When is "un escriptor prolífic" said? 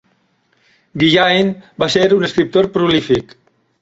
2.19-3.37